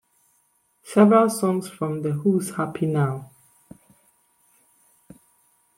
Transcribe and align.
Several 0.81 1.29
songs 1.29 1.69
from 1.69 2.01
the 2.01 2.13
Who's 2.13 2.55
Happy 2.55 2.87
Now? 2.87 3.29